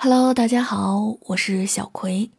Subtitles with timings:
[0.00, 2.30] Hello，大家好，我是小葵。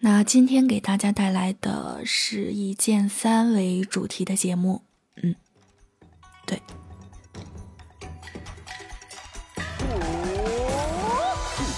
[0.00, 4.82] 那今天给大家带来的是一剑三为主题的节目。
[5.22, 5.32] 嗯，
[6.44, 6.60] 对。
[9.78, 9.84] 兔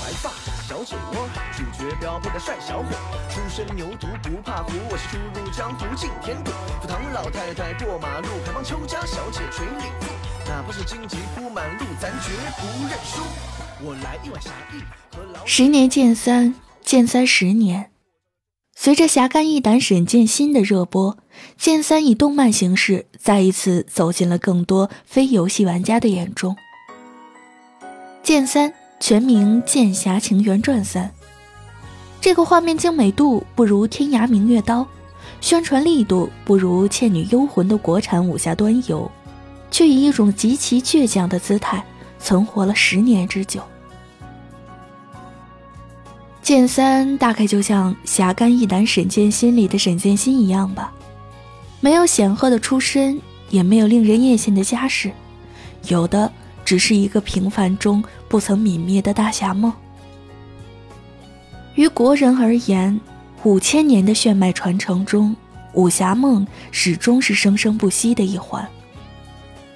[0.00, 0.30] 白发，
[0.66, 2.86] 小酒窝，主角标配的帅小伙，
[3.28, 6.50] 出身牛犊不怕虎，我是初入江湖进田渡，
[6.80, 10.10] 扶唐老太太过马路，还帮邱家小姐捶领腹，
[10.48, 13.20] 哪怕是荆棘铺满路，咱绝不认输。
[15.44, 17.90] 十年剑三，剑三十年。
[18.74, 21.18] 随着侠肝义胆沈剑心的热播，
[21.56, 26.56] 剑三以动漫形式再一次走进了更多非游戏玩家的眼中。
[28.22, 31.06] 剑三全名《剑侠情缘传三》，
[32.20, 34.82] 这个画面精美度不如《天涯明月刀》，
[35.40, 39.10] 宣传力度不如《倩女幽魂》的国产武侠端游，
[39.70, 41.84] 却以一种极其倔强的姿态
[42.18, 43.62] 存活了十年之久。
[46.42, 50.92] 剑三大概就像侠肝义胆沈剑心里的沈剑心一样吧，
[51.80, 53.20] 没有显赫的出身，
[53.50, 55.12] 也没有令人艳羡的家世，
[55.88, 56.32] 有的
[56.64, 59.70] 只是一个平凡中不曾泯灭的大侠梦。
[61.74, 62.98] 于国人而言，
[63.44, 65.36] 五千年的血脉传承中，
[65.74, 68.66] 武侠梦始终是生生不息的一环。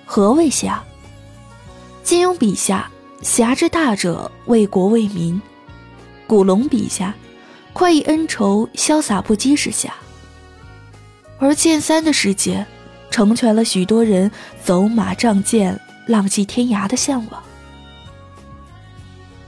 [0.06, 0.82] 何谓侠？
[2.02, 2.90] 金庸笔下，
[3.22, 5.40] 侠之大者，为国为民。
[6.26, 7.14] 古龙笔下，
[7.72, 9.90] 快意恩仇、潇洒不羁是侠；
[11.38, 12.66] 而剑三的世界，
[13.08, 14.28] 成全了许多人
[14.64, 17.40] 走马仗剑、浪迹天涯的向往。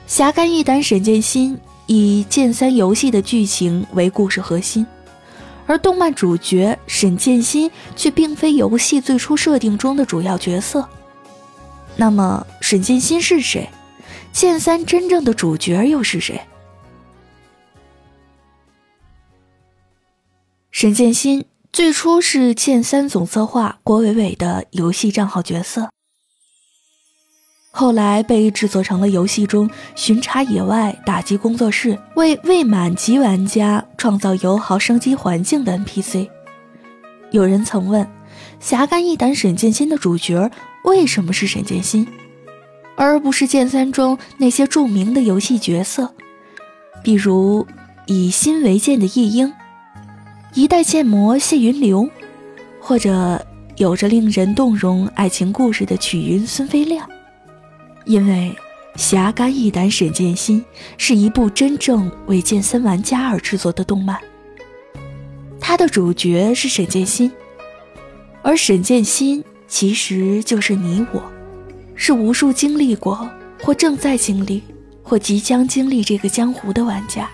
[0.06, 4.86] 侠肝义胆沈剑心以剑三游戏的剧情为故事核心，
[5.66, 10.88] 而动漫主角沈剑心却并非游戏最初设定中的主要角色。
[11.96, 13.68] 那么，沈剑心是谁？
[14.32, 16.40] 剑三真正的主角又是谁？
[20.72, 25.88] 沈剑心最初是剑三总策划郭伟伟的游戏账号角色，
[27.70, 36.28] 后来被制作成了游戏中巡查野外打击工作室，为未满级玩家创造友好升级环境的 NPC。
[37.30, 38.08] 有人曾问：
[38.60, 40.50] 侠肝义胆沈剑心的主角
[40.84, 42.06] 为什么是沈剑心，
[42.96, 46.14] 而不是剑三中那些著名的游戏角色，
[47.02, 47.66] 比如
[48.06, 49.52] 以心为剑的夜莺。
[50.54, 52.08] 一代剑魔谢云流，
[52.80, 53.44] 或者
[53.76, 57.08] 有着令人动容爱情故事的曲云孙飞亮，
[58.04, 58.54] 因为
[59.00, 60.60] 《侠肝义胆沈剑心》
[60.96, 64.16] 是一部真正为剑三玩家而制作的动漫，
[65.58, 67.32] 它的主角是沈剑心，
[68.44, 71.22] 而沈建新其实就是你我，
[71.94, 73.26] 是无数经历过
[73.62, 74.62] 或正在经历
[75.02, 77.28] 或即将经历这个江湖的玩家。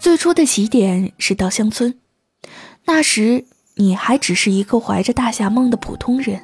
[0.00, 1.94] 最初的起点是稻香村，
[2.86, 6.40] 那时你还只是一个怀着大侠梦的普通人，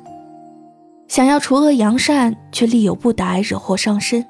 [1.09, 4.25] 想要除恶扬善，却力有不逮，惹祸上身。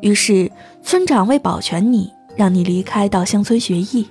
[0.00, 0.50] 于是
[0.80, 4.08] 村长为保全你，让你离开稻香村学艺。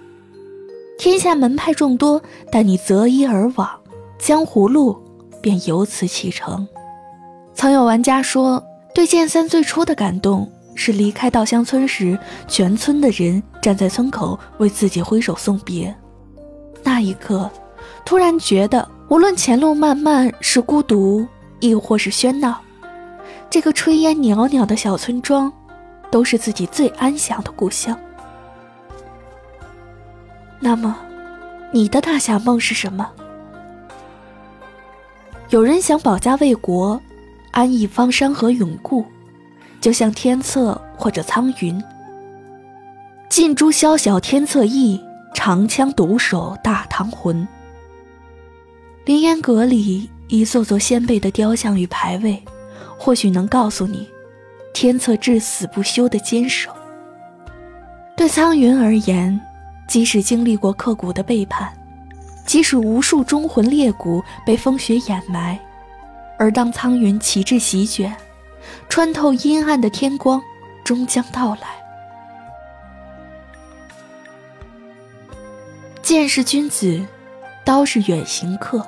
[1.01, 3.67] 天下门派众多，但你择一而往，
[4.19, 4.95] 江湖路
[5.41, 6.67] 便由此启程。
[7.55, 8.63] 曾有玩家说，
[8.93, 10.47] 对剑三最初的感动。
[10.75, 12.15] 是离开稻香村时，
[12.47, 15.91] 全村的人站在村口为自己挥手送别。
[16.83, 17.49] 那一刻，
[18.05, 21.25] 突然觉得，无论前路漫漫是孤独，
[21.59, 22.61] 亦或是喧闹，
[23.49, 25.51] 这个炊烟袅袅的小村庄，
[26.11, 27.99] 都是自己最安详的故乡。
[30.63, 30.95] 那么，
[31.73, 33.09] 你的大侠梦是什么？
[35.49, 37.01] 有人想保家卫国，
[37.51, 39.03] 安逸方山河永固。
[39.81, 41.83] 就像天策或者苍云，
[43.27, 47.47] 尽诛宵小天策意，长枪独守大唐魂。
[49.03, 52.39] 凌烟阁里一座座先辈的雕像与牌位，
[52.95, 54.07] 或许能告诉你，
[54.71, 56.69] 天策至死不休的坚守。
[58.15, 59.41] 对苍云而言，
[59.91, 61.69] 即使经历过刻骨的背叛，
[62.45, 65.59] 即使无数忠魂烈骨被风雪掩埋，
[66.39, 68.15] 而当苍云旗帜席卷。
[68.87, 70.41] 穿透阴暗的天光，
[70.85, 71.67] 终将到来。
[76.01, 77.05] 剑是君子，
[77.65, 78.87] 刀是远行客，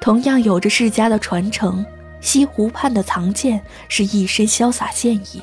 [0.00, 1.84] 同样有着世家的传承。
[2.22, 5.42] 西湖畔的藏剑是一身潇洒剑意，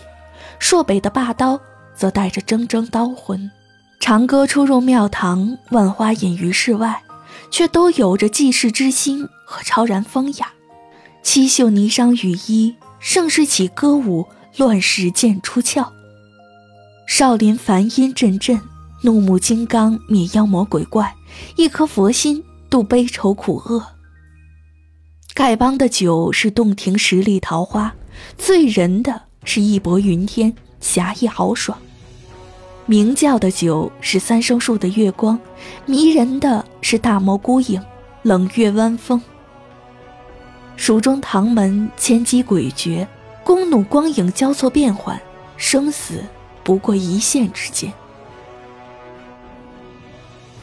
[0.58, 1.62] 朔北的霸刀
[1.94, 3.52] 则带着铮铮刀魂。
[4.00, 7.04] 长歌出入庙堂，万花隐于室外，
[7.52, 10.52] 却都有着济世之心和超然风雅。
[11.22, 12.76] 七秀霓裳羽衣。
[13.00, 14.28] 盛世起歌舞，
[14.58, 15.94] 乱世剑出鞘。
[17.08, 18.60] 少林梵音阵阵，
[19.04, 21.16] 怒目金刚灭妖魔鬼怪，
[21.58, 23.86] 一颗佛心度悲愁苦厄。
[25.36, 27.94] 丐帮的酒是洞庭十里桃花，
[28.36, 31.78] 醉人的是义薄云天，侠义豪爽。
[32.90, 35.38] 鸣叫的酒是三生树的月光，
[35.86, 37.84] 迷人的是大漠孤影，
[38.22, 39.22] 冷月弯风。
[40.78, 43.06] 蜀中唐门千机诡谲，
[43.44, 45.20] 弓弩光影交错变幻，
[45.58, 46.24] 生死
[46.64, 47.92] 不过一线之间。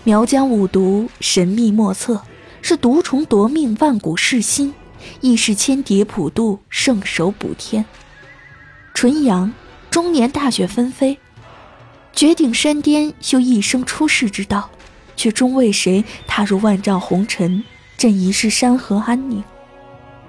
[0.02, 2.22] 苗疆五毒神秘莫测，
[2.62, 4.72] 是毒虫夺命万古噬心，
[5.20, 7.84] 亦是千蝶普渡圣手补天。
[8.94, 9.52] 纯阳
[9.90, 11.18] 中年大雪纷飞。
[12.14, 14.70] 绝顶山巅修一生出世之道，
[15.16, 17.64] 却终为谁踏入万丈红尘，
[17.96, 19.42] 振一世山河安宁。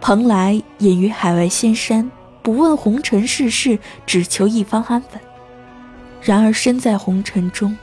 [0.02, 2.10] 蓬莱隐于海外仙山，
[2.42, 5.22] 不问红尘世事，只求一方安稳。
[6.22, 7.78] 然而身在红尘中，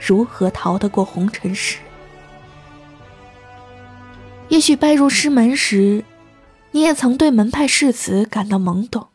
[0.00, 1.76] 如何逃得过红尘事？
[4.48, 6.04] 也许拜入师门时，
[6.70, 9.09] 你也曾对门派誓词感到懵懂。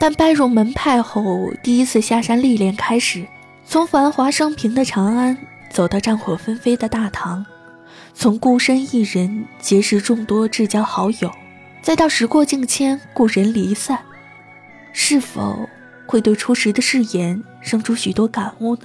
[0.00, 3.26] 但拜入门派后，第一次下山历练开始，
[3.66, 5.36] 从繁华升平的长安
[5.68, 7.44] 走到战火纷飞的大唐，
[8.14, 11.30] 从孤身一人结识众多至交好友，
[11.82, 13.98] 再到时过境迁，故人离散，
[14.94, 15.68] 是否
[16.06, 18.84] 会对初时的誓言生出许多感悟呢？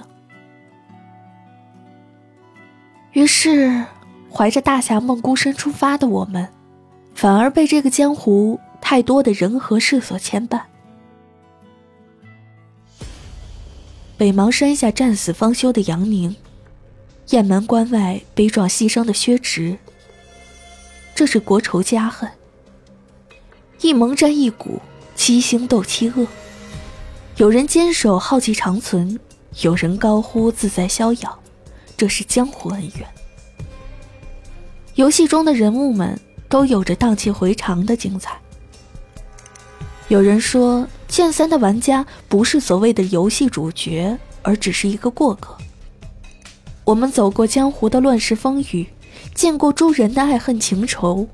[3.12, 3.84] 于是，
[4.30, 6.46] 怀着大侠梦孤身出发的我们，
[7.14, 10.60] 反而被这个江湖太多的人和事所牵绊。
[14.18, 16.34] 北邙山下战死方休的杨宁，
[17.28, 19.76] 雁门关外悲壮牺牲的薛池，
[21.14, 22.30] 这是国仇家恨。
[23.82, 24.80] 一盟战一股，
[25.14, 26.26] 七星斗七恶。
[27.36, 29.20] 有人坚守浩气长存，
[29.60, 31.38] 有人高呼自在逍遥，
[31.94, 33.06] 这是江湖恩怨。
[34.94, 36.18] 游戏中的人物们
[36.48, 38.40] 都有着荡气回肠的精彩。
[40.08, 40.88] 有人说。
[41.08, 45.56] 剑三的玩家不是所谓的游戏主角，而只是一个过客。
[46.84, 48.86] 我们走过江湖的乱世风雨，
[49.34, 51.26] 见过诸人的爱恨情仇，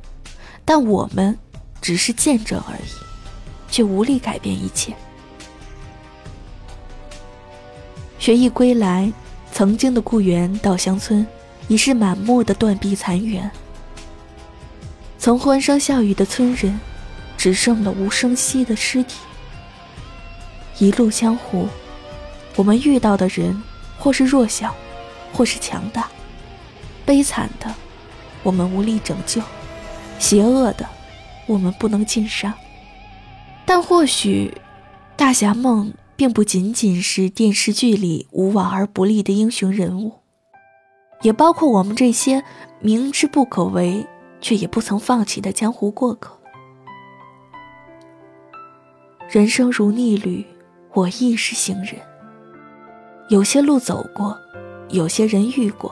[0.64, 1.36] 但我们
[1.80, 2.90] 只是见证而已，
[3.69, 4.94] 却无力改变一切。
[8.19, 9.12] 学艺归来，
[9.52, 11.26] 曾经的故园稻香村
[11.66, 13.50] 已是满目的断壁残垣，
[15.19, 16.78] 曾欢声笑语的村人，
[17.36, 19.16] 只剩了无声息的尸体。
[20.78, 21.69] 一路江湖，
[22.56, 23.62] 我们遇到的人，
[23.98, 24.74] 或是弱小，
[25.32, 26.08] 或是强大，
[27.04, 27.72] 悲惨的，
[28.42, 29.40] 我们无力拯救；
[30.19, 30.88] 邪恶的，
[31.46, 32.52] 我们不能尽伤。
[33.64, 34.52] 但或许，
[35.14, 40.12] 大侠梦并不仅仅是电视剧里无往而不利的英雄人物，
[41.20, 42.42] 也包括我们这些
[42.80, 44.06] 明知不可为
[44.40, 46.36] 却也不曾放弃的江湖过客。
[49.28, 50.44] 人生如逆旅。
[50.94, 51.94] 我亦是行人，
[53.28, 54.38] 有些路走过，
[54.90, 55.90] 有些人遇过，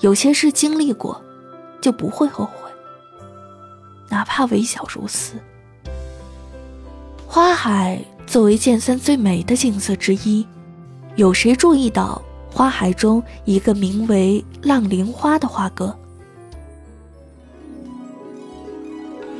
[0.00, 1.20] 有些事经历过，
[1.78, 2.70] 就不会后悔，
[4.08, 5.34] 哪怕微小如斯。
[7.26, 10.46] 花海作为剑三最美的景色之一，
[11.16, 15.94] 有谁注意到花海中一个名为“浪铃花”的花哥？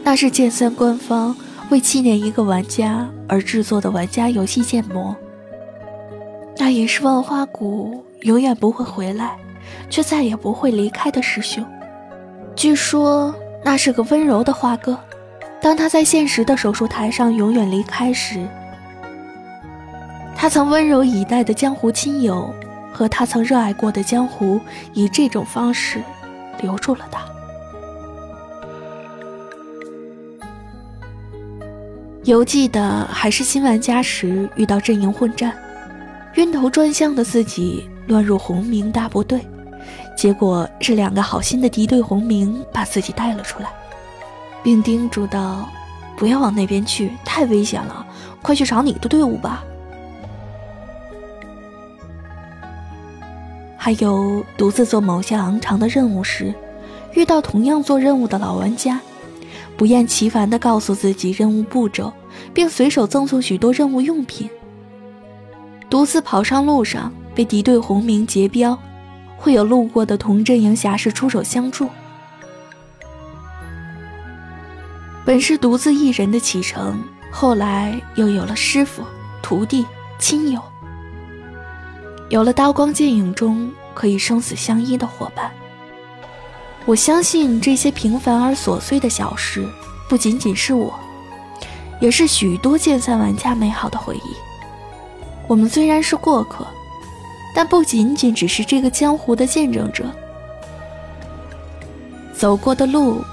[0.02, 1.34] 那是剑三官方。
[1.70, 5.14] 为纪念一个玩家而制作的玩家游戏建模，
[6.56, 9.36] 那也是万花谷永远不会回来，
[9.90, 11.64] 却再也不会离开的师兄。
[12.54, 14.96] 据说那是个温柔的花哥，
[15.60, 18.46] 当他在现实的手术台上永远离开时，
[20.36, 22.54] 他曾温柔以待的江湖亲友
[22.92, 24.60] 和他曾热爱过的江湖，
[24.92, 26.00] 以这种方式
[26.60, 27.24] 留住了他。
[32.24, 35.54] 犹记得还是新玩家时，遇到阵营混战，
[36.36, 39.46] 晕头转向的自己乱入红明大部队，
[40.16, 43.68] 结果是两个好心的敌对红明把自己带了出来，
[44.62, 45.68] 并叮嘱道
[46.16, 48.06] ：“不要往那边去，太危险了，
[48.40, 49.62] 快去找你的队伍吧。”
[53.76, 56.54] 还有独自做某些昂长的任务时，
[57.12, 58.98] 遇到同样做任务的老玩家。
[59.76, 62.12] 不厌其烦地告诉自己任务步骤，
[62.52, 64.48] 并随手赠送许多任务用品。
[65.90, 68.78] 独自跑上路上被敌对红明截镖，
[69.36, 71.88] 会有路过的同阵营侠士出手相助。
[75.24, 79.02] 本是独自一人的启程，后来又有了师傅、
[79.42, 79.84] 徒弟、
[80.18, 80.60] 亲友，
[82.28, 85.50] 有了刀光剑影中可以生死相依的伙伴。
[86.86, 89.66] 我相信这些平凡而琐碎的小事，
[90.06, 90.92] 不仅仅是我，
[91.98, 94.36] 也是许多剑三玩家美好的回忆。
[95.48, 96.66] 我们虽然是过客，
[97.54, 100.04] 但不仅仅只是这个江湖的见证者。
[102.34, 103.24] 走过的路，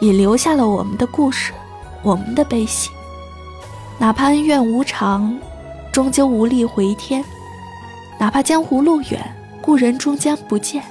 [0.00, 1.52] 也留下了我们的故事，
[2.02, 2.88] 我们的悲喜。
[3.98, 5.38] 哪怕恩怨无常，
[5.92, 7.22] 终究无力回天；
[8.18, 10.82] 哪怕江湖路远，故人终将不见。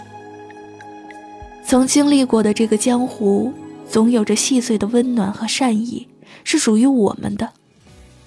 [1.74, 3.52] 曾经历过的这个江湖，
[3.90, 6.08] 总有着细碎的温暖和善意，
[6.44, 7.50] 是属于我们的，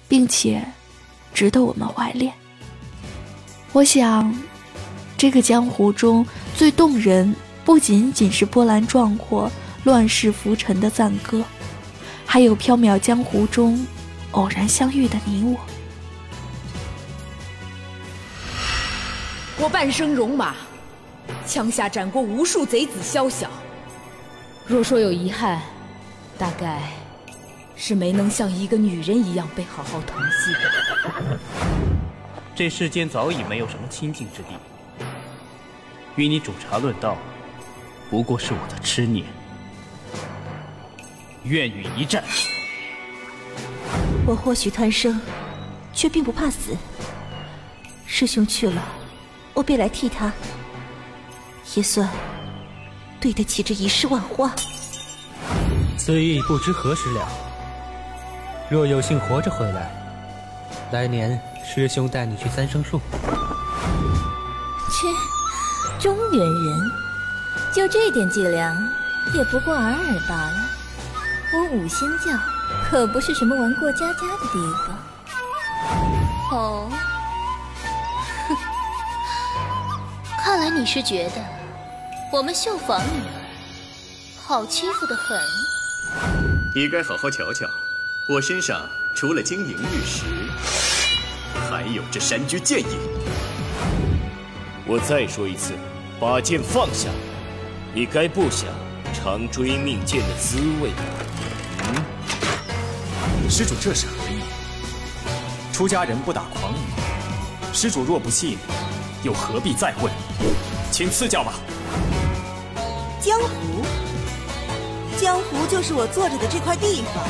[0.09, 0.61] 并且
[1.33, 2.33] 值得我们怀恋。
[3.71, 4.37] 我想，
[5.15, 6.27] 这个江湖中
[6.57, 7.33] 最动人。
[7.63, 9.49] 不仅仅是波澜壮阔、
[9.85, 11.41] 乱世浮沉的赞歌，
[12.25, 13.87] 还有缥缈江湖中
[14.31, 15.57] 偶然相遇的你我。
[19.57, 20.53] 我半生戎马，
[21.45, 23.49] 枪下斩过无数贼子宵小。
[24.65, 25.61] 若说有遗憾，
[26.37, 26.81] 大概
[27.75, 31.21] 是没能像一个女人一样被好好疼惜过。
[32.55, 35.05] 这世间早已没有什么清净之地，
[36.15, 37.15] 与你煮茶论道。
[38.09, 39.25] 不过是我的痴念，
[41.43, 42.23] 愿与一战。
[44.25, 45.21] 我或许贪生，
[45.93, 46.75] 却并不怕死。
[48.05, 48.81] 师兄去了，
[49.53, 50.31] 我便来替他，
[51.75, 52.09] 也算
[53.19, 54.51] 对得起这一世万花。
[55.97, 57.27] 此意不知何时了。
[58.69, 59.91] 若有幸活着回来，
[60.91, 63.01] 来年师兄带你去三生树。
[64.89, 65.07] 切，
[65.99, 66.91] 中原人。
[67.73, 68.75] 就这点伎俩，
[69.33, 69.97] 也不过尔尔
[70.27, 70.69] 罢了。
[71.53, 72.31] 我五仙教
[72.89, 74.97] 可不是什么玩过家家的地方。
[76.51, 76.89] 哦，
[78.47, 78.55] 哼，
[80.43, 81.35] 看来你是觉得
[82.29, 83.31] 我们绣坊女儿
[84.37, 85.39] 好欺负的很。
[86.75, 87.65] 你该好好瞧瞧，
[88.27, 90.25] 我身上除了金银玉石，
[91.69, 92.99] 还有这山居剑影。
[94.85, 95.71] 我再说一次，
[96.19, 97.07] 把剑放下。
[97.93, 98.67] 你该不想
[99.13, 101.03] 尝追命剑的滋味吧？
[101.85, 104.41] 嗯，施主这是何意？
[105.71, 108.57] 出家人不打诳语，施主若不信，
[109.23, 110.11] 又何必再问？
[110.91, 111.53] 请赐教吧。
[113.27, 113.83] 江湖，
[115.19, 117.25] 江湖就是我坐着的这块地方，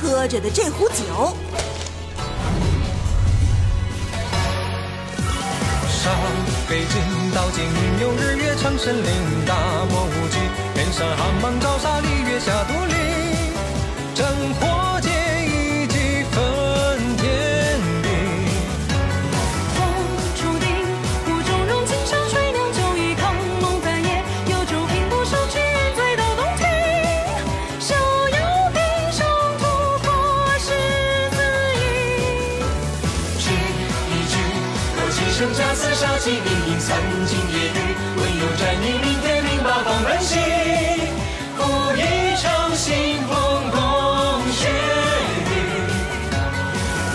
[0.00, 1.36] 喝着的这壶酒。
[5.90, 6.10] 上
[6.66, 9.54] 北京到金陵，有日月长生林，大
[9.90, 10.38] 漠无际，
[10.74, 12.94] 天上寒芒照杀，里月下独立，
[14.14, 14.79] 真火
[35.40, 37.32] 生家厮杀气凌云，三更夜
[37.72, 40.38] 雨，唯有战你明天明八方乱心，
[41.56, 41.64] 赴
[41.96, 43.32] 一场腥风
[43.72, 43.78] 共
[44.52, 44.68] 血
[45.48, 45.50] 雨。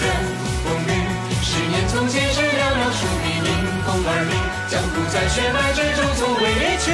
[0.01, 0.03] 任
[0.65, 0.89] 风雨，
[1.43, 3.47] 十年从前是寥寥数笔，迎
[3.85, 4.33] 风而立，
[4.71, 6.89] 江湖在血脉之中从未离去，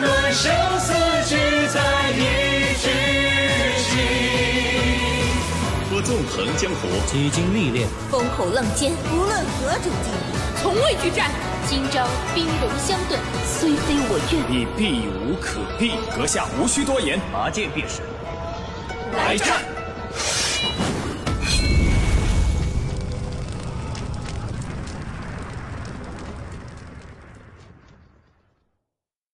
[0.00, 0.94] 论生死
[1.26, 2.53] 只在一
[6.26, 10.62] 横江湖，几经历练，风口浪尖，无论何种境地。
[10.62, 11.30] 从未惧战，
[11.68, 15.92] 今朝兵戎相对，虽非我愿，你避无可避。
[16.16, 18.02] 阁下无需多言，拔剑便是。
[19.16, 19.73] 来战！